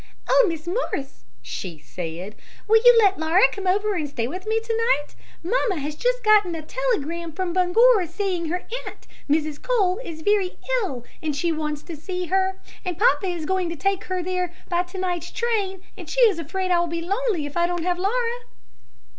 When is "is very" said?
10.03-10.57